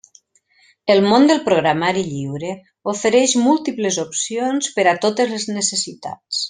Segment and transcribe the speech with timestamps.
[0.93, 2.49] El món del programari lliure
[2.95, 6.39] ofereix múltiples opcions per a totes les necessitats.